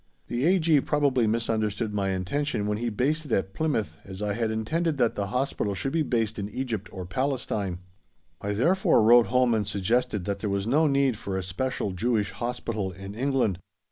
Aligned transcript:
The 0.29 0.45
A.G. 0.47 0.81
probably 0.81 1.27
misunderstood 1.27 1.93
my 1.93 2.09
intention 2.09 2.65
when 2.65 2.79
he 2.79 2.89
based 2.89 3.25
it 3.27 3.31
at 3.31 3.53
Plymouth, 3.53 3.97
as 4.03 4.19
I 4.19 4.33
had 4.33 4.49
intended 4.49 4.97
that 4.97 5.13
the 5.13 5.27
Hospital 5.27 5.75
should 5.75 5.91
be 5.93 6.01
based 6.01 6.39
in 6.39 6.49
Egypt 6.49 6.89
or 6.91 7.05
Palestine. 7.05 7.77
I 8.41 8.53
therefore 8.53 9.03
wrote 9.03 9.27
home 9.27 9.53
and 9.53 9.67
suggested 9.67 10.25
that 10.25 10.39
there 10.39 10.49
was 10.49 10.65
no 10.65 10.87
need 10.87 11.17
for 11.19 11.37
a 11.37 11.43
special 11.43 11.91
Jewish 11.91 12.31
Hospital 12.31 12.91
in 12.91 13.13
England. 13.13 13.59